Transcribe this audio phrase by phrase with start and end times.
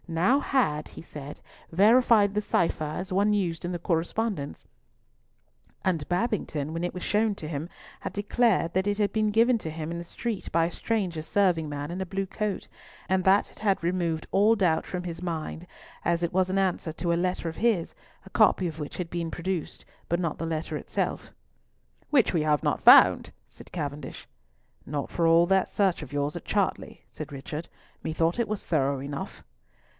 [0.07, 1.39] Nau had, he said,
[1.71, 4.65] verified the cipher as one used in the correspondence,
[5.85, 7.69] and Babington, when it was shown to him,
[8.01, 11.21] had declared that it had been given to him in the street by a stranger
[11.21, 12.67] serving man in a blue coat,
[13.07, 15.65] and that it had removed all doubt from his mind,
[16.03, 17.93] as it was an answer to a letter of his,
[18.25, 21.31] a copy of which had been produced, but not the letter itself.
[22.09, 24.27] "Which we have not found," said Cavendish.
[24.85, 27.69] "Not for all that search of yours at Chartley?" said Richard.
[28.03, 29.43] "Methought it was thorough enough!"